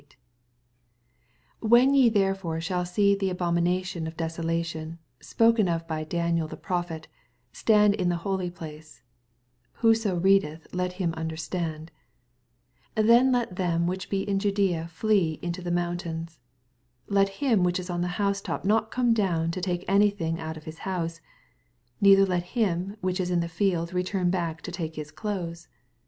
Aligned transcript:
15 1.61 1.69
When 1.69 1.93
ye 1.93 2.09
therefore 2.09 2.59
shall 2.59 2.85
see 2.85 3.13
the 3.13 3.29
abommation 3.29 4.07
of 4.07 4.17
desol&tioDi 4.17 4.97
spoken 5.19 5.67
of 5.67 5.87
by 5.87 6.03
Daniel 6.03 6.47
the 6.47 6.57
prophet, 6.57 7.07
stand 7.53 7.93
in 7.93 8.09
the 8.09 8.15
holy 8.25 8.49
place, 8.49 9.03
^whoso 9.81 10.19
readeth, 10.19 10.65
let 10.73 10.93
him 10.93 11.11
nnaerstana:) 11.11 11.31
16 11.45 11.91
Then 13.05 13.31
let 13.31 13.57
them 13.57 13.85
which 13.85 14.09
be 14.09 14.23
in 14.27 14.39
Judaea 14.39 14.87
flee 14.87 15.37
into 15.43 15.61
the 15.61 15.69
moontaina: 15.69 16.29
17 16.31 16.37
Let 17.07 17.29
him 17.29 17.63
which 17.63 17.79
ia 17.79 17.85
on 17.91 18.01
the 18.01 18.07
honae 18.17 18.43
top 18.43 18.65
not 18.65 18.89
come 18.89 19.13
down 19.13 19.51
to 19.51 19.61
take 19.61 19.85
any 19.87 20.09
thing 20.09 20.39
out 20.39 20.57
of 20.57 20.63
his 20.63 20.79
honse. 20.79 21.19
18 21.99 22.09
Neither 22.09 22.25
let 22.25 22.43
him 22.57 22.95
which 23.01 23.19
is 23.19 23.29
in 23.29 23.41
the 23.41 23.47
field 23.47 23.91
retam 23.91 24.31
back 24.31 24.63
to 24.63 24.71
take 24.71 24.95
his 24.95 25.11
clothes. 25.11 25.67